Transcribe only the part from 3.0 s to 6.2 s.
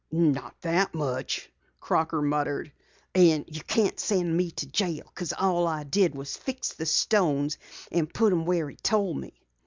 "An' you can't send me to jail because all I did